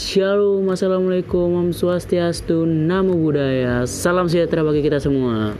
Shalom, 0.00 0.72
Assalamualaikum, 0.72 1.52
Om 1.52 1.68
Swastiastu, 1.76 2.64
Namo 2.64 3.12
Buddhaya. 3.12 3.84
Salam 3.84 4.24
sejahtera 4.24 4.64
bagi 4.64 4.80
kita 4.80 4.96
semua. 4.96 5.52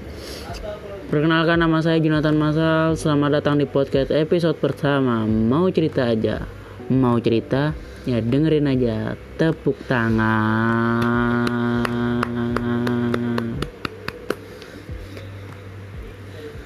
Perkenalkan 1.13 1.61
nama 1.61 1.85
saya 1.85 2.01
Jonathan 2.01 2.33
Masal. 2.33 2.97
Selamat 2.97 3.45
datang 3.45 3.61
di 3.61 3.69
podcast 3.69 4.09
episode 4.09 4.57
pertama. 4.57 5.29
Mau 5.29 5.69
cerita 5.69 6.09
aja. 6.09 6.49
Mau 6.89 7.21
cerita? 7.21 7.77
Ya 8.09 8.25
dengerin 8.25 8.73
aja. 8.73 9.21
Tepuk 9.37 9.77
tangan. 9.85 11.45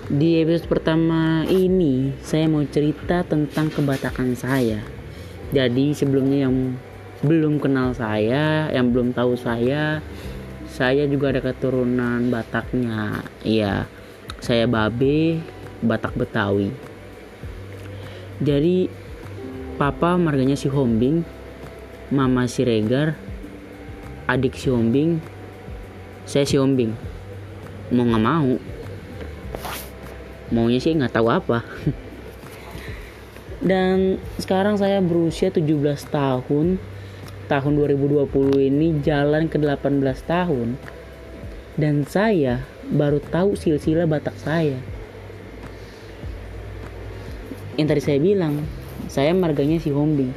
Di 0.06 0.38
episode 0.38 0.70
pertama 0.70 1.42
ini 1.50 2.14
Saya 2.22 2.46
mau 2.46 2.62
cerita 2.62 3.26
tentang 3.26 3.74
kebatakan 3.74 4.38
saya. 4.38 4.86
Jadi 5.50 5.98
sebelumnya 5.98 6.46
yang 6.46 6.78
belum 7.24 7.56
kenal 7.56 7.96
saya, 7.96 8.68
yang 8.68 8.92
belum 8.92 9.16
tahu 9.16 9.32
saya, 9.40 10.04
saya 10.68 11.08
juga 11.08 11.32
ada 11.32 11.40
keturunan 11.40 12.28
Bataknya. 12.28 13.24
Iya, 13.40 13.88
saya 14.44 14.68
Babe, 14.68 15.40
Batak 15.80 16.20
Betawi. 16.20 16.68
Jadi 18.44 18.92
papa 19.80 20.20
marganya 20.20 20.52
si 20.52 20.68
Hombing, 20.68 21.24
mama 22.12 22.44
si 22.44 22.60
Regar, 22.60 23.16
adik 24.28 24.60
si 24.60 24.68
Hombing, 24.68 25.16
saya 26.28 26.44
si 26.44 26.60
Hombing. 26.60 26.92
Mau 27.88 28.04
nggak 28.04 28.20
mau, 28.20 28.52
maunya 30.52 30.76
sih 30.76 30.92
nggak 30.92 31.16
tahu 31.16 31.32
apa. 31.32 31.64
Dan 33.64 34.20
sekarang 34.36 34.76
saya 34.76 35.00
berusia 35.00 35.48
17 35.48 35.64
tahun 36.12 36.76
tahun 37.46 37.76
2020 37.78 38.28
ini 38.58 39.00
jalan 39.04 39.48
ke 39.48 39.60
18 39.60 40.00
tahun 40.24 40.80
dan 41.74 42.06
saya 42.06 42.62
baru 42.86 43.18
tahu 43.18 43.58
silsilah 43.58 44.06
Batak 44.06 44.38
saya. 44.38 44.78
Yang 47.74 47.86
tadi 47.90 48.02
saya 48.06 48.18
bilang, 48.22 48.62
saya 49.10 49.34
marganya 49.34 49.82
si 49.82 49.90
Hombing. 49.90 50.30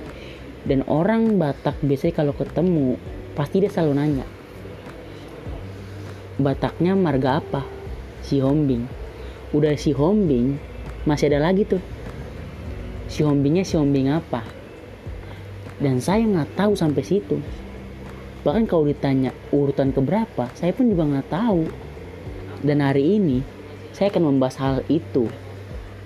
Dan 0.66 0.82
orang 0.90 1.38
Batak 1.38 1.78
biasanya 1.86 2.26
kalau 2.26 2.34
ketemu 2.34 2.98
pasti 3.38 3.62
dia 3.62 3.70
selalu 3.70 3.94
nanya. 3.94 4.26
Bataknya 6.42 6.98
marga 6.98 7.38
apa? 7.38 7.62
Si 8.26 8.42
Hombing. 8.42 8.90
Udah 9.54 9.78
si 9.78 9.94
Hombing, 9.94 10.58
masih 11.06 11.30
ada 11.30 11.46
lagi 11.46 11.70
tuh. 11.70 11.80
Si 13.08 13.22
Hombingnya 13.22 13.64
si 13.64 13.78
Hombing 13.78 14.10
apa? 14.10 14.57
Dan 15.78 16.02
saya 16.02 16.26
nggak 16.26 16.58
tahu 16.58 16.74
sampai 16.74 17.04
situ. 17.06 17.38
Bahkan 18.42 18.66
kalau 18.66 18.88
ditanya 18.88 19.34
urutan 19.54 19.94
keberapa 19.94 20.50
saya 20.58 20.74
pun 20.74 20.90
juga 20.90 21.06
nggak 21.06 21.30
tahu. 21.30 21.64
Dan 22.66 22.82
hari 22.82 23.22
ini 23.22 23.46
saya 23.94 24.10
akan 24.10 24.34
membahas 24.34 24.58
hal 24.58 24.78
itu 24.90 25.30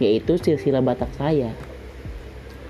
yaitu 0.01 0.35
silsilah 0.41 0.81
Batak 0.81 1.13
saya. 1.15 1.53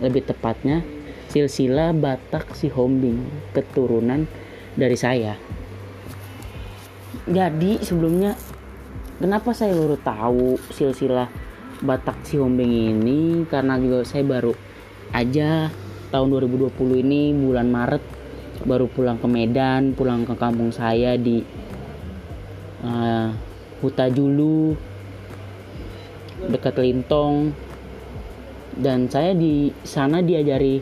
Lebih 0.04 0.28
tepatnya 0.28 0.84
silsilah 1.32 1.96
Batak 1.96 2.54
si 2.54 2.68
Hombing 2.68 3.24
keturunan 3.56 4.28
dari 4.76 4.98
saya. 5.00 5.40
Jadi 7.26 7.80
sebelumnya 7.80 8.36
kenapa 9.18 9.56
saya 9.56 9.72
baru 9.72 9.96
tahu 9.96 10.60
silsilah 10.76 11.32
Batak 11.80 12.28
si 12.28 12.36
Hombing 12.36 13.00
ini? 13.00 13.48
Karena 13.48 13.80
juga 13.80 14.04
saya 14.04 14.28
baru 14.28 14.52
aja 15.16 15.72
tahun 16.12 16.28
2020 16.36 16.76
ini 17.08 17.32
bulan 17.32 17.72
Maret 17.72 18.04
baru 18.68 18.86
pulang 18.92 19.18
ke 19.18 19.26
Medan, 19.26 19.96
pulang 19.98 20.28
ke 20.28 20.36
kampung 20.38 20.70
saya 20.70 21.18
di 21.18 21.42
uh, 22.86 23.32
Huta 23.82 24.12
Julu 24.12 24.76
dekat 26.52 26.78
Lintong. 26.78 27.56
Dan 28.72 29.12
saya 29.12 29.36
di 29.36 29.68
sana 29.84 30.24
diajari 30.24 30.80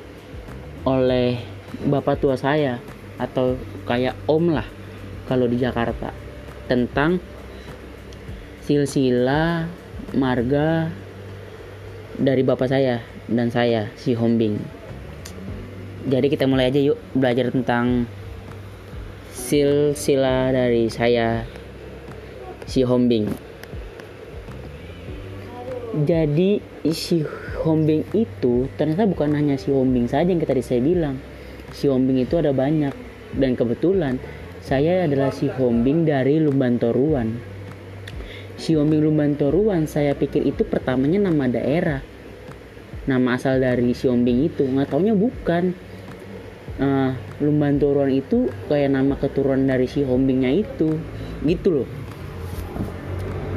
oleh 0.86 1.42
bapak 1.90 2.22
tua 2.22 2.38
saya 2.38 2.78
atau 3.18 3.58
kayak 3.90 4.16
om 4.30 4.54
lah 4.54 4.66
kalau 5.26 5.50
di 5.50 5.58
Jakarta 5.58 6.14
tentang 6.70 7.18
silsilah 8.64 9.66
marga 10.16 10.94
dari 12.16 12.46
bapak 12.46 12.70
saya 12.70 13.02
dan 13.26 13.50
saya 13.50 13.90
si 13.98 14.14
Hombing 14.14 14.79
jadi 16.08 16.28
kita 16.32 16.48
mulai 16.48 16.72
aja 16.72 16.80
yuk 16.80 17.00
belajar 17.12 17.52
tentang 17.52 18.08
silsilah 19.36 20.54
dari 20.54 20.88
saya 20.88 21.44
si 22.70 22.86
Hombing. 22.86 23.28
Jadi 26.06 26.62
si 26.94 27.26
Hombing 27.66 28.06
itu 28.14 28.70
ternyata 28.78 29.10
bukan 29.10 29.36
hanya 29.36 29.58
si 29.58 29.74
Hombing 29.74 30.08
saja 30.08 30.30
yang 30.30 30.40
tadi 30.40 30.62
saya 30.62 30.80
bilang. 30.80 31.18
Si 31.74 31.90
Hombing 31.90 32.24
itu 32.24 32.40
ada 32.40 32.54
banyak. 32.54 32.94
Dan 33.36 33.58
kebetulan 33.58 34.22
saya 34.62 35.04
adalah 35.10 35.34
si 35.34 35.50
Hombing 35.50 36.06
dari 36.06 36.38
Lumbantoruan 36.38 37.60
si 38.60 38.76
Hombing 38.76 39.00
Lumbantoruan 39.00 39.88
saya 39.88 40.12
pikir 40.14 40.44
itu 40.44 40.68
pertamanya 40.68 41.32
nama 41.32 41.48
daerah. 41.48 42.04
Nama 43.08 43.40
asal 43.40 43.64
dari 43.64 43.96
si 43.96 44.06
Hombing 44.06 44.52
itu. 44.52 44.68
Nggak 44.68 44.94
taunya 44.94 45.16
bukan 45.16 45.74
uh, 46.80 47.12
Lumban 47.44 47.78
Turuan 47.78 48.10
itu 48.10 48.50
kayak 48.72 48.96
nama 48.96 49.14
keturunan 49.20 49.68
dari 49.68 49.86
si 49.86 50.02
Hombingnya 50.02 50.52
itu. 50.52 50.98
Gitu 51.44 51.84
loh. 51.84 51.90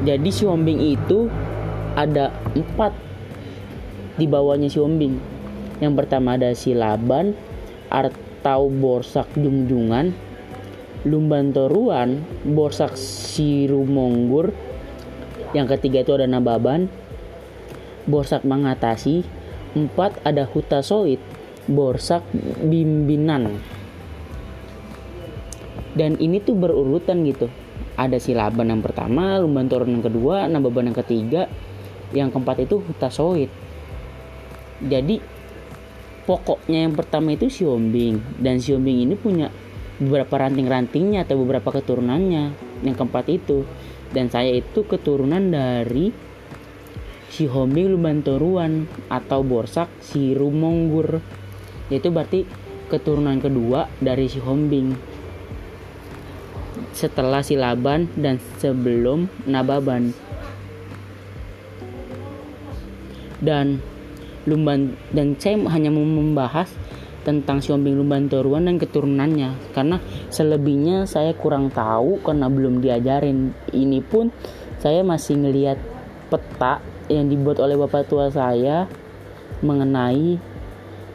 Jadi 0.03 0.29
si 0.35 0.45
Hombing 0.45 0.83
itu 0.83 1.31
ada 1.95 2.35
empat 2.53 2.93
di 4.19 4.27
bawahnya 4.27 4.69
si 4.69 4.83
Hombing. 4.83 5.17
Yang 5.81 5.95
pertama 6.05 6.39
ada 6.39 6.53
si 6.55 6.75
Laban 6.75 7.35
atau 7.91 8.73
Borsak 8.73 9.31
Jungjungan 9.39 10.33
Lumban 11.03 11.51
Toruan 11.51 12.23
Borsak 12.47 12.95
Sirumonggur 12.95 14.55
yang 15.51 15.67
ketiga 15.67 16.07
itu 16.07 16.15
ada 16.15 16.31
Nababan 16.31 16.87
Borsak 18.07 18.47
Mengatasi 18.47 19.27
empat 19.75 20.23
ada 20.23 20.47
Huta 20.47 20.79
Soit 20.81 21.19
Borsak 21.71 22.25
Bimbinan. 22.63 23.59
Dan 25.93 26.17
ini 26.17 26.41
tuh 26.41 26.57
berurutan 26.57 27.23
gitu. 27.29 27.53
Ada 28.01 28.17
silaban 28.17 28.73
yang 28.73 28.81
pertama 28.81 29.37
lumban 29.37 29.69
turun 29.69 30.01
yang 30.01 30.05
kedua 30.05 30.49
nababan 30.49 30.89
yang 30.89 30.99
ketiga. 30.99 31.51
Yang 32.13 32.37
keempat 32.37 32.57
itu 32.65 32.81
hutasoid 32.81 33.53
jadi 34.83 35.23
pokoknya 36.27 36.91
yang 36.91 36.95
pertama 36.99 37.35
itu 37.35 37.47
siombing. 37.47 38.19
Dan 38.43 38.59
siombing 38.59 39.07
ini 39.07 39.15
punya 39.15 39.47
beberapa 40.03 40.43
ranting-rantingnya 40.43 41.23
atau 41.23 41.39
beberapa 41.39 41.71
keturunannya. 41.71 42.45
Yang 42.83 42.97
keempat 42.99 43.27
itu. 43.31 43.63
Dan 44.11 44.29
saya 44.29 44.51
itu 44.53 44.85
keturunan 44.85 45.55
dari 45.55 46.13
si 47.33 47.49
Hombing 47.49 47.97
Lumbantoruan 47.97 48.85
atau 49.09 49.41
Borsak 49.41 49.89
si 50.05 50.37
Rumonggur 50.37 51.25
yaitu 51.93 52.09
berarti 52.09 52.49
keturunan 52.89 53.37
kedua 53.37 53.93
dari 54.01 54.25
si 54.33 54.41
Hombing. 54.41 54.97
Setelah 56.97 57.45
si 57.45 57.57
Laban 57.57 58.09
dan 58.17 58.41
sebelum 58.57 59.29
Nababan. 59.45 60.17
Dan 63.43 63.85
Lumban 64.49 64.97
dan 65.13 65.37
saya 65.37 65.61
hanya 65.69 65.93
mau 65.93 66.03
membahas 66.03 66.73
tentang 67.23 67.63
si 67.63 67.71
Hombing 67.71 67.95
Lumban 67.95 68.27
Toruan 68.33 68.67
dan 68.67 68.81
keturunannya. 68.81 69.77
Karena 69.77 70.01
selebihnya 70.33 71.05
saya 71.05 71.37
kurang 71.37 71.71
tahu 71.71 72.19
karena 72.25 72.49
belum 72.49 72.83
diajarin. 72.83 73.55
Ini 73.71 74.01
pun 74.03 74.33
saya 74.83 75.07
masih 75.07 75.39
ngelihat 75.39 75.79
peta 76.33 76.83
yang 77.07 77.31
dibuat 77.31 77.63
oleh 77.63 77.79
bapak 77.79 78.09
tua 78.11 78.33
saya 78.33 78.91
mengenai 79.63 80.52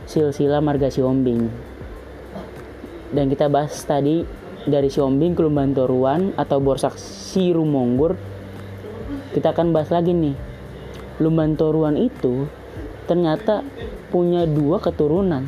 silsilah 0.08 0.64
marga 0.64 0.88
Siombing. 0.88 1.52
Dan 3.12 3.28
kita 3.28 3.52
bahas 3.52 3.76
tadi 3.84 4.24
dari 4.64 4.88
Siombing 4.88 5.36
ke 5.36 5.44
Lumbantoruan 5.44 6.32
atau 6.40 6.64
Borsak 6.64 6.96
Sirumonggur. 6.96 8.16
Kita 9.36 9.52
akan 9.52 9.76
bahas 9.76 9.92
lagi 9.92 10.16
nih. 10.16 10.36
Lumbantoruan 11.20 12.00
itu 12.00 12.48
ternyata 13.06 13.64
punya 14.08 14.48
dua 14.48 14.80
keturunan. 14.80 15.44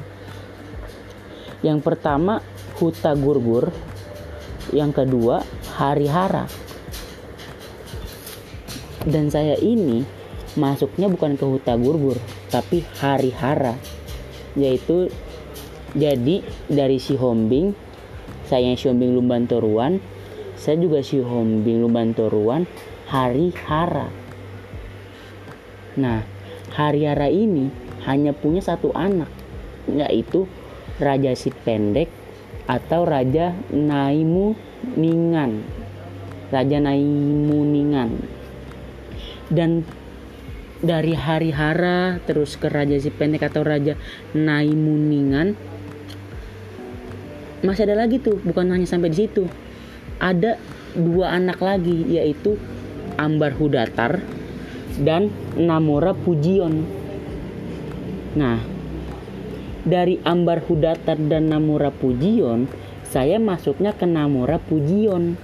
Yang 1.63 1.79
pertama 1.83 2.39
Huta 2.79 3.15
Gurgur, 3.15 3.71
yang 4.71 4.95
kedua 4.95 5.43
Harihara. 5.75 6.47
Dan 9.03 9.31
saya 9.31 9.55
ini 9.59 10.03
masuknya 10.55 11.11
bukan 11.11 11.35
ke 11.35 11.43
Huta 11.43 11.75
Gurgur, 11.75 12.15
tapi 12.47 12.83
Harihara 13.03 13.98
yaitu 14.57 15.09
jadi 15.97 16.45
dari 16.69 17.01
si 17.01 17.17
Hombing. 17.17 17.73
Saya 18.45 18.73
si 18.73 18.89
Hombing 18.89 19.13
Lumban 19.13 19.45
Toruan. 19.45 20.01
Saya 20.57 20.77
juga 20.81 21.05
si 21.05 21.21
Hombing 21.21 21.85
Lumban 21.85 22.13
Toruan 22.13 22.65
hari 23.09 23.49
hara. 23.65 24.09
Nah 25.97 26.21
hari 26.73 27.09
hara 27.09 27.29
ini 27.29 27.73
hanya 28.05 28.31
punya 28.33 28.61
satu 28.61 28.93
anak 28.93 29.29
yaitu 29.89 30.45
Raja 31.01 31.33
Si 31.33 31.49
Pendek 31.49 32.11
atau 32.69 33.07
Raja 33.07 33.55
Naimuningan. 33.73 35.51
Raja 36.53 36.77
Naimuningan. 36.77 38.09
Dan 39.49 39.81
dari 40.79 41.11
hari 41.11 41.51
hara 41.51 42.23
terus 42.23 42.55
ke 42.55 42.71
Raja 42.71 42.95
Si 42.99 43.11
Pendek 43.11 43.51
atau 43.51 43.63
Raja 43.63 43.99
Naimuningan. 44.31 45.55
Masih 47.59 47.83
ada 47.83 47.99
lagi 47.99 48.23
tuh 48.23 48.39
bukan 48.39 48.71
hanya 48.71 48.87
sampai 48.87 49.11
di 49.11 49.27
situ. 49.27 49.43
Ada 50.19 50.55
dua 50.95 51.35
anak 51.35 51.59
lagi 51.59 52.07
yaitu 52.07 52.55
Ambar 53.19 53.51
Hudatar 53.59 54.23
dan 55.03 55.27
Namora 55.59 56.15
Pujion. 56.15 56.87
Nah 58.39 58.63
dari 59.83 60.19
Ambar 60.23 60.63
Hudatar 60.63 61.19
dan 61.19 61.51
Namora 61.51 61.91
Pujion 61.91 62.71
saya 63.03 63.41
masuknya 63.41 63.91
ke 63.91 64.07
Namora 64.07 64.59
Pujion 64.59 65.35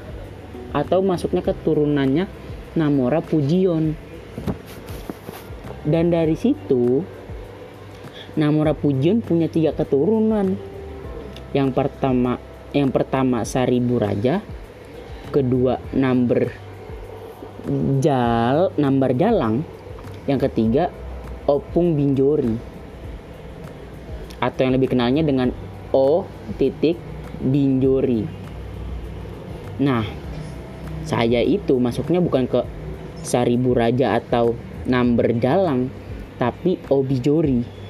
atau 0.76 1.00
masuknya 1.04 1.44
ke 1.44 1.56
turunannya 1.64 2.28
Namora 2.76 3.24
Pujion 3.24 3.96
dan 5.86 6.10
dari 6.10 6.34
situ 6.34 7.06
Namora 8.36 8.76
Pujion 8.76 9.24
punya 9.24 9.48
tiga 9.48 9.72
keturunan 9.72 10.60
yang 11.56 11.72
pertama 11.72 12.36
yang 12.76 12.92
pertama 12.92 13.48
Saribu 13.48 14.04
Raja, 14.04 14.44
kedua 15.32 15.80
Number 15.96 16.52
Jal 18.04 18.76
Nambar 18.76 19.16
Jalang, 19.16 19.64
yang 20.28 20.38
ketiga 20.44 20.92
Opung 21.48 21.96
Binjori 21.96 22.76
atau 24.44 24.62
yang 24.68 24.76
lebih 24.76 24.92
kenalnya 24.92 25.24
dengan 25.24 25.56
O 25.96 26.28
titik 26.60 27.00
Binjori. 27.40 28.28
Nah, 29.80 30.04
saya 31.08 31.40
itu 31.40 31.80
masuknya 31.80 32.20
bukan 32.20 32.52
ke 32.52 32.62
Saribu 33.24 33.72
Raja 33.72 34.20
atau 34.20 34.54
Number 34.86 35.30
Jalang, 35.38 35.90
tapi 36.38 36.78
Obijori. 36.90 37.86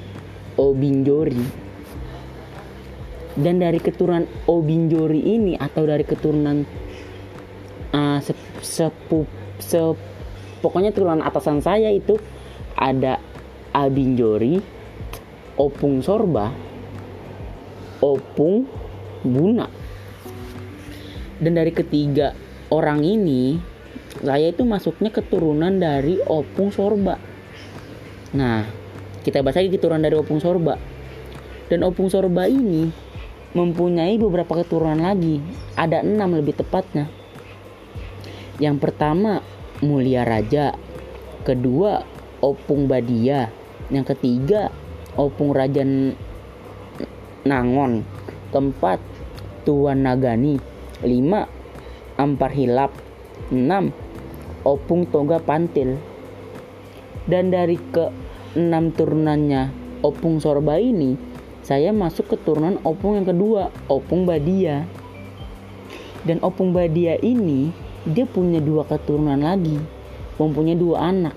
Obinjori 0.56 1.68
dan 3.36 3.60
dari 3.60 3.76
keturunan 3.76 4.24
Obinjori 4.48 5.20
ini 5.20 5.52
atau 5.60 5.84
dari 5.84 6.02
keturunan 6.08 6.64
uh, 7.92 8.18
se, 8.24 8.32
sepu, 8.64 9.28
se, 9.60 9.76
pokoknya 10.64 10.96
turunan 10.96 11.20
atasan 11.20 11.60
saya 11.60 11.92
itu 11.92 12.16
ada 12.72 13.20
Abinjori, 13.76 14.56
Opung 15.60 16.00
Sorba, 16.00 16.48
Opung 18.00 18.64
Buna. 19.20 19.68
Dan 21.36 21.52
dari 21.52 21.68
ketiga 21.76 22.32
orang 22.72 23.04
ini 23.04 23.60
saya 24.24 24.48
itu 24.48 24.64
masuknya 24.64 25.12
keturunan 25.12 25.76
dari 25.76 26.16
Opung 26.24 26.72
Sorba. 26.72 27.20
Nah, 28.32 28.64
kita 29.20 29.44
bahas 29.44 29.60
lagi 29.60 29.74
keturunan 29.76 30.00
dari 30.00 30.16
Opung 30.16 30.40
Sorba. 30.40 30.80
Dan 31.68 31.84
Opung 31.84 32.08
Sorba 32.08 32.48
ini 32.48 32.88
mempunyai 33.52 34.16
beberapa 34.16 34.64
keturunan 34.64 35.00
lagi. 35.04 35.42
Ada 35.76 36.00
enam 36.00 36.32
lebih 36.32 36.56
tepatnya. 36.56 37.08
Yang 38.56 38.88
pertama 38.88 39.44
Mulia 39.84 40.24
Raja, 40.24 40.72
kedua 41.44 42.00
Opung 42.40 42.88
Badia, 42.88 43.52
yang 43.92 44.08
ketiga 44.08 44.72
Opung 45.12 45.52
Raja 45.52 45.84
Nangon, 47.44 48.00
keempat 48.48 48.98
Tuan 49.68 50.08
Nagani, 50.08 50.56
lima 51.04 51.44
Ampar 52.16 52.56
Hilap, 52.56 52.96
enam 53.52 53.92
Opung 54.66 55.06
Toga 55.06 55.38
Pantil. 55.38 55.94
Dan 57.30 57.54
dari 57.54 57.78
ke 57.78 58.10
enam 58.58 58.90
turunannya 58.90 59.70
Opung 60.02 60.42
Sorba 60.42 60.82
ini 60.82 61.14
saya 61.66 61.90
masuk 61.90 62.30
keturunan 62.30 62.78
opung 62.86 63.18
yang 63.18 63.26
kedua, 63.26 63.74
opung 63.90 64.22
Badia. 64.22 64.86
Dan 66.22 66.38
opung 66.42 66.70
Badia 66.70 67.18
ini 67.18 67.74
dia 68.06 68.22
punya 68.22 68.62
dua 68.62 68.86
keturunan 68.86 69.34
lagi, 69.42 69.74
mempunyai 70.38 70.78
dua 70.78 71.10
anak. 71.10 71.34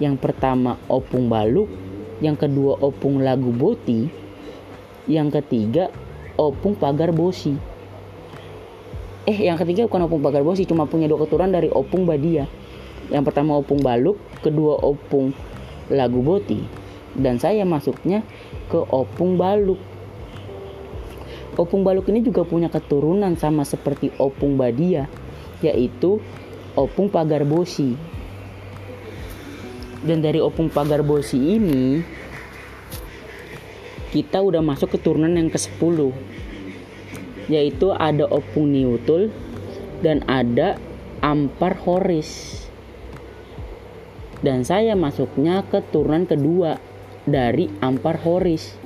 Yang 0.00 0.16
pertama 0.16 0.80
opung 0.88 1.28
Baluk, 1.28 1.68
yang 2.24 2.40
kedua 2.40 2.80
opung 2.80 3.20
Lagu 3.20 3.52
Boti, 3.52 4.08
yang 5.04 5.28
ketiga 5.28 5.92
opung 6.40 6.72
Pagar 6.72 7.12
Bosi. 7.12 7.73
Eh, 9.24 9.48
yang 9.48 9.56
ketiga 9.56 9.88
bukan 9.88 10.04
opung 10.04 10.20
Pagar 10.20 10.44
Bosi, 10.44 10.68
cuma 10.68 10.84
punya 10.84 11.08
dua 11.08 11.24
keturunan 11.24 11.48
dari 11.48 11.72
opung 11.72 12.04
Badia. 12.04 12.44
Yang 13.08 13.32
pertama 13.32 13.56
opung 13.56 13.80
Baluk, 13.80 14.20
kedua 14.44 14.76
opung 14.84 15.32
Lagu 15.92 16.20
Boti, 16.24 16.64
dan 17.12 17.36
saya 17.36 17.68
masuknya 17.68 18.24
ke 18.72 18.80
Opung 18.80 19.36
Baluk. 19.36 19.76
Opung 21.54 21.84
Baluk 21.84 22.08
ini 22.10 22.24
juga 22.24 22.42
punya 22.42 22.72
keturunan 22.72 23.36
sama 23.36 23.62
seperti 23.68 24.10
Opung 24.16 24.56
Badia, 24.56 25.06
yaitu 25.60 26.18
Opung 26.74 27.12
Pagar 27.12 27.44
Bosi. 27.44 27.94
Dan 30.04 30.20
dari 30.20 30.40
Opung 30.40 30.72
Pagar 30.72 31.04
Bosi 31.04 31.38
ini, 31.38 32.02
kita 34.10 34.40
udah 34.40 34.60
masuk 34.64 34.96
keturunan 34.96 35.32
yang 35.32 35.52
ke-10, 35.52 36.12
yaitu 37.50 37.92
ada 37.92 38.24
Opung 38.28 38.72
Niutul 38.72 39.28
dan 40.00 40.24
ada 40.28 40.80
Ampar 41.20 41.76
Horis. 41.84 42.62
Dan 44.44 44.60
saya 44.66 44.92
masuknya 44.92 45.64
ke 45.64 45.80
turunan 45.88 46.28
kedua, 46.28 46.76
dari 47.24 47.72
Ampar 47.80 48.20
Horis. 48.20 48.76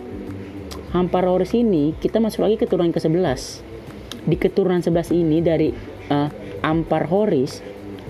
Ampar 0.94 1.26
Horis 1.26 1.52
ini 1.52 1.92
kita 1.98 2.22
masuk 2.22 2.46
lagi 2.46 2.56
ke 2.56 2.64
keturunan 2.64 2.94
ke-11. 2.94 3.66
Di 4.24 4.36
keturunan 4.38 4.80
11 4.80 5.14
ini 5.14 5.38
dari 5.42 5.68
uh, 6.08 6.30
Ampar 6.64 7.06
Horis 7.10 7.60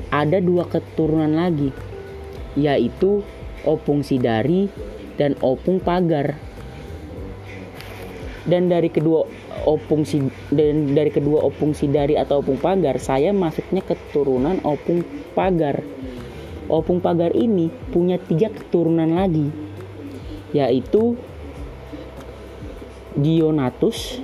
ada 0.09 0.41
dua 0.41 0.65
keturunan 0.65 1.37
lagi 1.37 1.69
yaitu 2.57 3.21
Opung 3.67 4.01
Sidari 4.01 4.71
dan 5.19 5.35
Opung 5.43 5.83
Pagar. 5.83 6.39
Dan 8.47 8.71
dari 8.71 8.93
kedua 8.93 9.27
Opung 9.67 10.07
si 10.07 10.23
dan 10.55 10.95
dari 10.95 11.11
kedua 11.11 11.43
Opung 11.43 11.75
Sidari 11.75 12.15
atau 12.15 12.41
Opung 12.41 12.61
Pagar 12.61 13.03
saya 13.03 13.35
masuknya 13.35 13.83
keturunan 13.83 14.63
Opung 14.63 15.03
Pagar. 15.35 15.83
Opung 16.69 17.01
Pagar 17.03 17.35
ini 17.35 17.73
punya 17.91 18.21
tiga 18.21 18.53
keturunan 18.53 19.09
lagi 19.19 19.69
yaitu 20.53 21.17
Dionatus, 23.19 24.23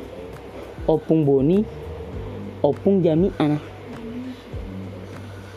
Opung 0.86 1.26
Boni, 1.26 1.66
Opung 2.62 3.02
Jami'ah. 3.02 3.58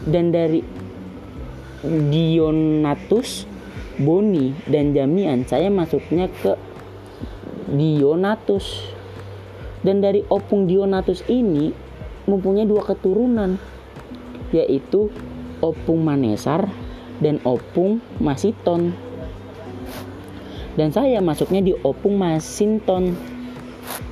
Dan 0.07 0.31
dari 0.33 0.63
Dionatus, 1.85 3.45
Boni, 4.01 4.55
dan 4.65 4.95
Jami'an 4.97 5.45
saya 5.45 5.69
masuknya 5.69 6.31
ke 6.31 6.57
Dionatus. 7.69 8.95
Dan 9.83 10.01
dari 10.01 10.25
Opung 10.27 10.65
Dionatus 10.65 11.23
ini 11.29 11.69
mempunyai 12.27 12.67
dua 12.67 12.83
keturunan 12.83 13.55
yaitu 14.51 15.11
Opung 15.59 16.01
Manesar 16.07 16.67
dan 17.19 17.39
Opung 17.43 17.99
Masiton 18.17 18.95
dan 20.77 20.93
saya 20.93 21.17
masuknya 21.25 21.65
di 21.65 21.73
Opung 21.81 22.21
Masinton. 22.21 23.17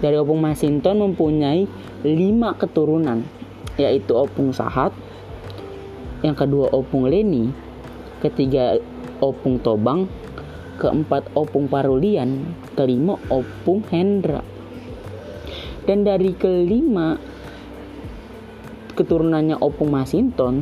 Dari 0.01 0.17
Opung 0.17 0.41
Masinton 0.41 0.97
mempunyai 0.97 1.69
lima 2.01 2.57
keturunan, 2.57 3.21
yaitu 3.77 4.17
Opung 4.17 4.49
Sahat, 4.49 4.89
yang 6.25 6.33
kedua 6.33 6.73
Opung 6.73 7.05
Leni, 7.05 7.53
ketiga 8.25 8.81
Opung 9.21 9.61
Tobang, 9.61 10.09
keempat 10.81 11.29
Opung 11.37 11.69
Parulian, 11.69 12.49
kelima 12.75 13.17
Opung 13.31 13.81
Hendra. 13.87 14.43
Dan 15.87 16.03
dari 16.03 16.35
kelima 16.35 17.15
keturunannya 18.93 19.57
Opung 19.63 19.89
Masinton, 19.89 20.61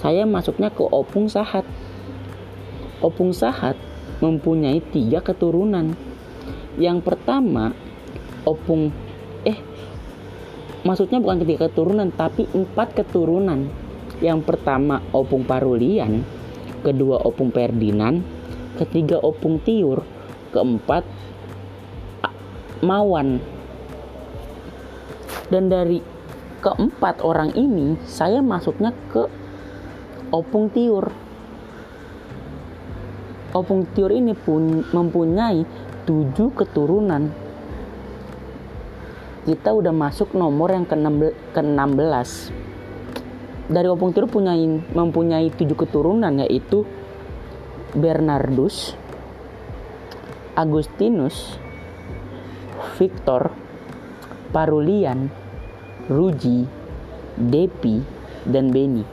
saya 0.00 0.24
masuknya 0.24 0.72
ke 0.72 0.82
Opung 0.82 1.28
Sahat. 1.28 1.68
Opung 3.04 3.36
Sahat 3.36 3.76
mempunyai 4.24 4.80
tiga 4.90 5.20
keturunan. 5.20 5.96
Yang 6.80 6.98
pertama, 7.04 7.76
opung 8.44 8.92
eh 9.44 9.56
maksudnya 10.84 11.20
bukan 11.20 11.44
ketiga 11.44 11.68
keturunan 11.68 12.08
tapi 12.12 12.48
empat 12.52 12.96
keturunan 12.96 13.68
yang 14.20 14.40
pertama 14.44 15.00
opung 15.12 15.44
parulian 15.44 16.24
kedua 16.80 17.20
opung 17.24 17.52
Ferdinand 17.52 18.24
ketiga 18.80 19.20
opung 19.20 19.60
tiur 19.60 20.04
keempat 20.52 21.04
mawan. 22.80 23.40
Dan 25.50 25.72
dari 25.72 26.00
keempat 26.60 27.24
orang 27.24 27.56
ini 27.56 27.96
saya 28.04 28.44
masuknya 28.44 28.92
ke 29.10 29.26
opung 30.30 30.68
tiur. 30.70 31.10
Opung 33.50 33.88
tiur 33.96 34.14
ini 34.14 34.36
pun 34.36 34.84
mempunyai 34.94 35.66
tujuh 36.06 36.54
keturunan. 36.54 37.32
Kita 39.44 39.72
udah 39.74 39.90
masuk 39.90 40.36
nomor 40.36 40.70
yang 40.70 40.86
ke-16 40.86 42.60
dari 43.70 43.86
opung 43.86 44.10
tiur 44.10 44.26
punya 44.26 44.58
mempunyai 44.90 45.46
tujuh 45.54 45.78
keturunan 45.78 46.42
yaitu 46.42 46.82
Bernardus 47.94 48.98
Agustinus 50.58 51.54
Victor, 52.96 53.52
Parulian, 54.50 55.30
Ruji, 56.10 56.66
Depi, 57.36 58.02
dan 58.48 58.72
Beni. 58.72 59.04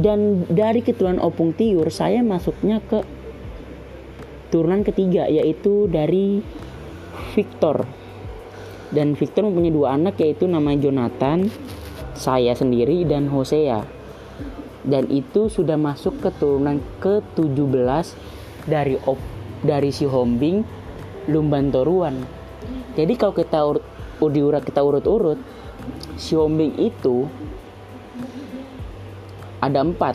Dan 0.00 0.48
dari 0.48 0.80
keturunan 0.80 1.20
Opung 1.20 1.52
Tiur, 1.52 1.92
saya 1.92 2.24
masuknya 2.24 2.80
ke 2.80 3.04
turunan 4.48 4.80
ketiga, 4.80 5.28
yaitu 5.28 5.90
dari 5.90 6.40
Victor. 7.36 7.84
Dan 8.90 9.12
Victor 9.14 9.46
mempunyai 9.46 9.74
dua 9.74 9.88
anak, 10.00 10.16
yaitu 10.22 10.48
namanya 10.48 10.88
Jonathan, 10.88 11.52
saya 12.16 12.56
sendiri, 12.56 13.04
dan 13.04 13.28
Hosea. 13.28 13.84
Dan 14.80 15.12
itu 15.12 15.52
sudah 15.52 15.76
masuk 15.76 16.24
ke 16.24 16.32
turunan 16.40 16.80
ke-17 17.04 18.16
dari 18.70 18.94
op, 19.10 19.18
dari 19.66 19.90
si 19.90 20.06
Hombing 20.06 20.62
Lumban 21.26 21.74
Toruan. 21.74 22.22
Jadi 22.94 23.12
kalau 23.18 23.34
kita 23.34 23.58
urut 23.66 23.84
diurat 24.30 24.62
kita 24.62 24.78
urut-urut 24.84 25.40
si 26.14 26.38
Hombing 26.38 26.78
itu 26.78 27.26
ada 29.58 29.82
empat. 29.82 30.14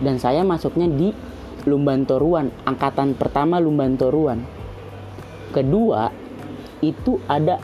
Dan 0.00 0.16
saya 0.16 0.42
masuknya 0.42 0.88
di 0.88 1.12
Lumban 1.68 2.08
Toruan 2.08 2.50
angkatan 2.64 3.14
pertama 3.14 3.60
Lumban 3.60 3.94
Toruan. 3.94 4.42
Kedua 5.52 6.08
itu 6.80 7.20
ada 7.28 7.60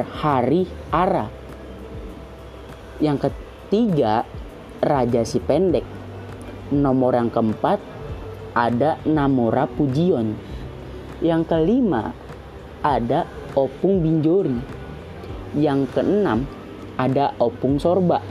Hari 0.00 0.64
Ara. 0.94 1.26
Yang 3.02 3.28
ketiga 3.28 4.22
Raja 4.80 5.26
si 5.26 5.42
pendek 5.42 5.84
nomor 6.70 7.18
yang 7.18 7.28
keempat 7.28 7.82
ada 8.54 8.98
Namora 9.06 9.66
Pujion. 9.70 10.34
Yang 11.20 11.42
kelima 11.52 12.16
ada 12.80 13.28
Opung 13.52 14.00
Binjori. 14.00 14.56
Yang 15.54 15.90
keenam 15.92 16.46
ada 16.96 17.36
Opung 17.36 17.76
Sorba. 17.76 18.22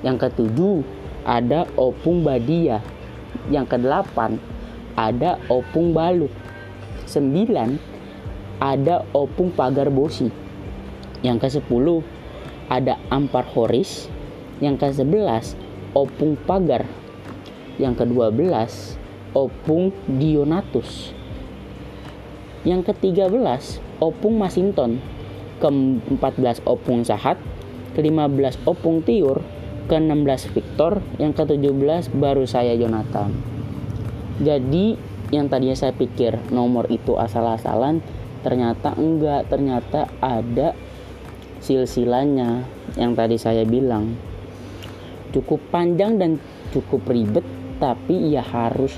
Yang 0.00 0.28
ketujuh 0.28 0.80
ada 1.26 1.68
Opung 1.76 2.24
Badia. 2.24 2.80
Yang 3.52 3.76
kedelapan 3.76 4.40
ada 4.96 5.36
Opung 5.52 5.92
Balut. 5.92 6.32
Sembilan 7.04 7.76
ada 8.58 9.04
Opung 9.12 9.52
Pagar 9.52 9.92
Bosi. 9.92 10.32
Yang 11.20 11.36
ke 11.44 11.48
sepuluh 11.60 12.00
ada 12.72 12.96
Ampar 13.12 13.44
Horis. 13.52 14.08
Yang 14.58 14.76
ke 14.80 14.86
sebelas 15.04 15.52
Opung 15.92 16.40
Pagar. 16.48 16.88
Yang 17.76 18.00
ke 18.00 18.04
dua 18.08 18.32
belas 18.32 18.96
Opung 19.36 19.92
Dionatus. 20.08 21.12
Yang 22.64 22.88
ke-13 22.88 23.36
Opung 24.00 24.40
Masinton. 24.40 24.96
Ke-14 25.60 26.64
Opung 26.64 27.04
Sahat. 27.04 27.36
Ke-15 27.92 28.64
Opung 28.64 29.04
Tiur. 29.04 29.44
Ke-16 29.92 30.56
Victor. 30.56 31.04
Yang 31.20 31.44
ke-17 31.44 32.16
baru 32.16 32.48
saya 32.48 32.72
Jonathan. 32.80 33.36
Jadi 34.40 34.96
yang 35.28 35.52
tadinya 35.52 35.76
saya 35.76 35.92
pikir 35.92 36.38
nomor 36.54 36.88
itu 36.88 37.18
asal-asalan 37.18 37.98
ternyata 38.46 38.94
enggak 38.94 39.50
ternyata 39.50 40.06
ada 40.22 40.70
silsilanya 41.58 42.62
yang 42.94 43.18
tadi 43.18 43.34
saya 43.34 43.66
bilang 43.66 44.14
cukup 45.34 45.58
panjang 45.74 46.14
dan 46.14 46.38
cukup 46.70 47.10
ribet 47.10 47.42
tapi 47.82 48.30
ya 48.30 48.46
harus 48.46 48.94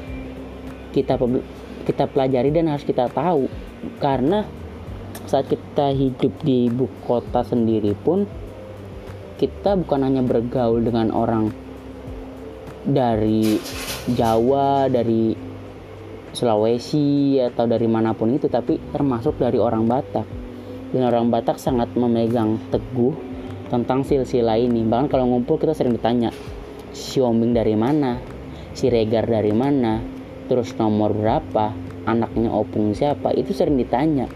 kita 0.92 1.20
kita 1.88 2.04
pelajari 2.04 2.52
dan 2.52 2.68
harus 2.68 2.84
kita 2.84 3.08
tahu. 3.08 3.48
Karena 4.02 4.44
saat 5.24 5.48
kita 5.48 5.92
hidup 5.92 6.32
di 6.44 6.68
ibu 6.68 6.88
kota 7.04 7.44
sendiri 7.44 7.92
pun 7.96 8.28
kita 9.38 9.78
bukan 9.78 10.04
hanya 10.04 10.20
bergaul 10.20 10.82
dengan 10.82 11.14
orang 11.14 11.52
dari 12.84 13.56
Jawa, 14.08 14.88
dari 14.88 15.36
Sulawesi 16.28 17.40
atau 17.40 17.64
dari 17.64 17.88
mana 17.88 18.12
pun 18.12 18.32
itu 18.32 18.52
tapi 18.52 18.76
termasuk 18.92 19.40
dari 19.40 19.56
orang 19.56 19.88
Batak. 19.88 20.26
Dan 20.92 21.04
orang 21.04 21.28
Batak 21.28 21.60
sangat 21.60 21.92
memegang 21.96 22.56
teguh 22.72 23.12
tentang 23.68 24.04
silsilah 24.04 24.56
ini. 24.56 24.84
Bahkan 24.84 25.08
kalau 25.12 25.28
ngumpul 25.28 25.60
kita 25.60 25.76
sering 25.76 25.96
ditanya 25.96 26.32
si 26.92 27.20
Ombing 27.20 27.52
dari 27.52 27.76
mana? 27.76 28.16
Si 28.72 28.88
Regar 28.88 29.28
dari 29.28 29.52
mana 29.52 30.17
terus 30.48 30.72
nomor 30.80 31.12
berapa 31.12 31.76
anaknya 32.08 32.48
opung 32.48 32.96
siapa 32.96 33.36
itu 33.36 33.52
sering 33.52 33.76
ditanya. 33.76 34.26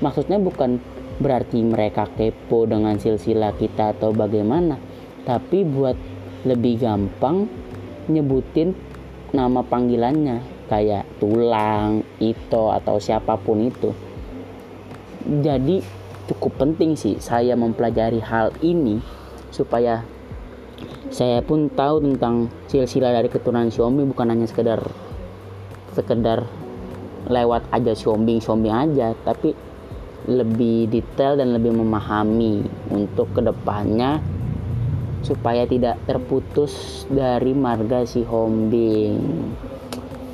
Maksudnya 0.00 0.40
bukan 0.40 0.80
berarti 1.20 1.60
mereka 1.62 2.08
kepo 2.08 2.64
dengan 2.64 2.98
silsilah 2.98 3.54
kita 3.54 3.94
atau 3.94 4.10
bagaimana 4.10 4.80
tapi 5.22 5.62
buat 5.62 5.94
lebih 6.42 6.82
gampang 6.82 7.46
nyebutin 8.10 8.74
nama 9.30 9.62
panggilannya 9.62 10.42
kayak 10.66 11.06
tulang 11.22 12.02
itu 12.18 12.64
atau 12.72 12.98
siapa 12.98 13.38
pun 13.38 13.62
itu. 13.62 13.94
Jadi 15.22 15.78
cukup 16.26 16.58
penting 16.58 16.98
sih 16.98 17.20
saya 17.22 17.54
mempelajari 17.54 18.18
hal 18.18 18.50
ini 18.64 18.98
supaya 19.52 20.02
saya 21.12 21.44
pun 21.44 21.68
tahu 21.68 22.00
tentang 22.02 22.48
silsilah 22.66 23.12
dari 23.12 23.28
keturunan 23.28 23.68
Xiaomi 23.68 24.02
bukan 24.08 24.32
hanya 24.32 24.48
sekedar 24.48 24.80
sekedar 25.92 26.44
lewat 27.28 27.68
aja 27.72 27.92
shombing 27.94 28.40
aja. 28.68 29.14
Tapi 29.24 29.54
lebih 30.26 30.86
detail 30.86 31.34
dan 31.34 31.54
lebih 31.54 31.74
memahami 31.74 32.62
untuk 32.94 33.34
ke 33.34 33.42
depannya 33.42 34.22
supaya 35.22 35.66
tidak 35.66 35.98
terputus 36.06 37.04
dari 37.10 37.54
marga 37.54 38.02
si 38.06 38.26
hombing. 38.26 39.18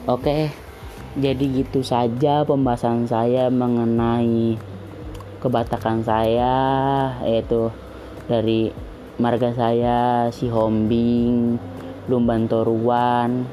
Oke 0.08 0.68
jadi 1.18 1.64
gitu 1.64 1.82
saja 1.82 2.46
pembahasan 2.46 3.08
saya 3.10 3.50
mengenai 3.50 4.54
kebatakan 5.42 6.06
saya 6.06 6.54
yaitu 7.26 7.74
dari 8.30 8.70
marga 9.18 9.50
saya 9.50 10.28
si 10.30 10.46
hombing 10.46 11.58
lumban 12.06 12.46
toruan 12.46 13.50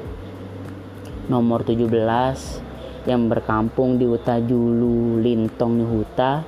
nomor 1.26 1.66
17 1.66 1.90
yang 3.06 3.30
berkampung 3.30 3.98
di 3.98 4.06
Huta 4.06 4.38
Julu, 4.42 5.22
Lintong 5.22 5.86
Huta. 5.86 6.42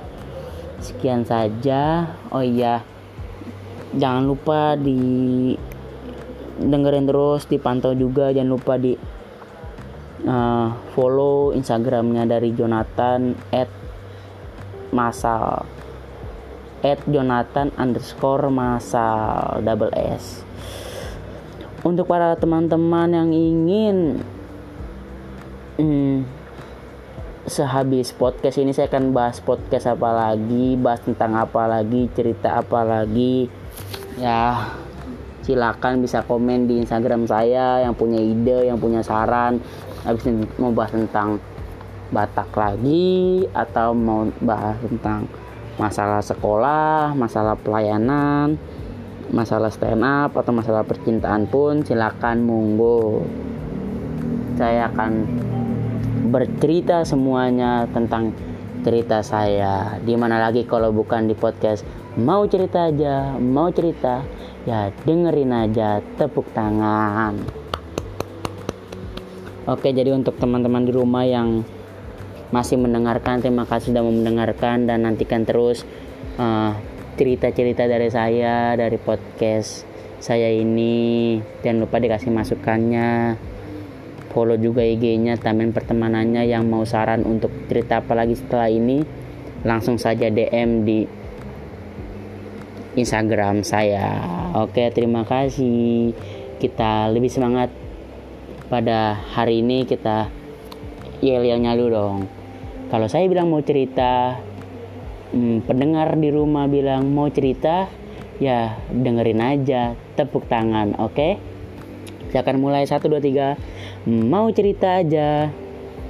Sekian 0.79 1.27
saja. 1.27 2.15
Oh 2.31 2.43
iya, 2.43 2.83
jangan 3.95 4.23
lupa 4.23 4.75
di 4.79 5.55
dengerin 6.59 7.07
terus, 7.07 7.47
dipantau 7.47 7.95
juga. 7.95 8.31
Jangan 8.31 8.51
lupa 8.51 8.75
di 8.79 8.95
uh, 10.27 10.67
follow 10.95 11.55
Instagramnya 11.55 12.27
dari 12.27 12.51
Jonathan 12.55 13.35
at 13.51 13.71
masal 14.89 15.63
at 16.79 16.99
Jonathan 17.05 17.75
underscore 17.75 18.47
masal 18.47 19.59
double 19.61 19.91
S 19.93 20.41
untuk 21.83 22.07
para 22.07 22.35
teman-teman 22.35 23.09
yang 23.11 23.29
ingin 23.31 24.23
hmm, 25.79 26.27
sehabis 27.47 28.11
podcast 28.11 28.59
ini 28.59 28.75
saya 28.75 28.91
akan 28.91 29.15
bahas 29.15 29.39
podcast 29.39 29.87
apa 29.87 30.11
lagi 30.11 30.75
bahas 30.75 30.99
tentang 31.07 31.39
apa 31.39 31.65
lagi 31.65 32.11
cerita 32.11 32.59
apa 32.59 32.83
lagi. 32.83 33.47
Ya 34.19 34.75
silakan 35.47 36.03
bisa 36.03 36.21
komen 36.27 36.67
di 36.67 36.83
Instagram 36.83 37.25
saya 37.25 37.81
yang 37.81 37.95
punya 37.95 38.19
ide 38.19 38.67
yang 38.67 38.77
punya 38.77 38.99
saran. 38.99 39.63
Habis 40.03 40.27
ini 40.27 40.43
mau 40.59 40.75
bahas 40.75 40.91
tentang 40.91 41.39
Batak 42.09 42.57
lagi 42.57 43.45
atau 43.53 43.93
mau 43.93 44.25
bahas 44.41 44.81
tentang 44.81 45.29
masalah 45.77 46.25
sekolah, 46.25 47.13
masalah 47.13 47.53
pelayanan, 47.53 48.57
masalah 49.29 49.69
stand 49.69 50.01
up 50.01 50.33
atau 50.33 50.49
masalah 50.49 50.81
percintaan 50.81 51.45
pun 51.45 51.85
silakan 51.85 52.41
monggo. 52.41 53.29
Saya 54.59 54.91
akan 54.91 55.23
bercerita 56.35 57.07
semuanya 57.07 57.87
tentang 57.95 58.35
cerita 58.83 59.23
saya. 59.23 59.95
Di 60.03 60.19
mana 60.19 60.35
lagi 60.35 60.67
kalau 60.67 60.91
bukan 60.91 61.31
di 61.31 61.35
podcast 61.39 61.87
mau 62.19 62.43
cerita 62.43 62.91
aja, 62.91 63.39
mau 63.39 63.71
cerita 63.71 64.19
ya 64.67 64.91
dengerin 65.07 65.55
aja 65.55 66.03
tepuk 66.19 66.51
tangan. 66.51 67.39
Oke, 69.63 69.95
jadi 69.95 70.11
untuk 70.11 70.35
teman-teman 70.35 70.83
di 70.83 70.91
rumah 70.91 71.23
yang 71.23 71.63
masih 72.51 72.75
mendengarkan, 72.83 73.39
terima 73.39 73.63
kasih 73.63 73.95
sudah 73.95 74.03
mendengarkan 74.03 74.83
dan 74.91 75.07
nantikan 75.07 75.47
terus 75.47 75.87
cerita 76.35 77.47
cerita-cerita 77.47 77.87
dari 77.87 78.11
saya 78.11 78.75
dari 78.75 78.99
podcast 78.99 79.87
saya 80.19 80.51
ini. 80.51 81.39
Jangan 81.63 81.87
lupa 81.87 81.95
dikasih 82.03 82.31
masukannya. 82.31 83.39
Follow 84.39 84.55
juga 84.55 84.87
IG-nya, 84.87 85.35
tamen 85.35 85.75
pertemanannya 85.75 86.47
yang 86.47 86.63
mau 86.63 86.87
saran 86.87 87.27
untuk 87.27 87.51
cerita 87.67 87.99
apa 87.99 88.15
lagi 88.15 88.39
setelah 88.39 88.71
ini, 88.71 89.03
langsung 89.67 89.99
saja 89.99 90.31
DM 90.31 90.87
di 90.87 91.03
Instagram 92.95 93.67
saya. 93.67 94.15
Oke, 94.55 94.95
terima 94.95 95.27
kasih. 95.27 96.15
Kita 96.55 97.11
lebih 97.11 97.27
semangat 97.27 97.67
pada 98.71 99.19
hari 99.35 99.59
ini 99.59 99.83
kita 99.83 100.31
yel-yelnya 101.19 101.75
dulu 101.75 101.91
dong. 101.91 102.19
Kalau 102.87 103.11
saya 103.11 103.27
bilang 103.27 103.51
mau 103.51 103.59
cerita, 103.59 104.39
hmm, 105.35 105.67
pendengar 105.67 106.15
di 106.15 106.31
rumah 106.31 106.63
bilang 106.71 107.11
mau 107.11 107.27
cerita, 107.27 107.91
ya 108.39 108.79
dengerin 108.87 109.43
aja, 109.43 109.99
tepuk 110.15 110.47
tangan, 110.47 110.95
oke? 110.95 111.11
Okay? 111.11 111.31
Saya 112.31 112.45
akan 112.45 112.57
mulai 112.61 112.85
1 112.85 113.03
2 113.03 113.19
3. 113.19 113.78
Mau 114.07 114.47
cerita 114.55 115.03
aja. 115.03 115.51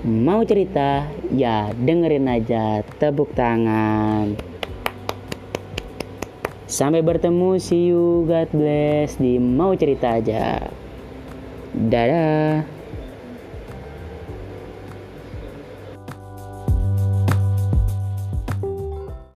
Mau 0.06 0.46
cerita, 0.48 1.10
ya 1.34 1.76
dengerin 1.76 2.30
aja, 2.30 2.86
tepuk 3.02 3.36
tangan. 3.36 4.32
Sampai 6.70 7.02
bertemu, 7.04 7.58
see 7.58 7.90
you, 7.92 8.24
God 8.30 8.48
bless 8.54 9.18
di 9.18 9.42
Mau 9.42 9.74
Cerita 9.74 10.22
Aja. 10.22 10.72
Dadah. 11.74 12.79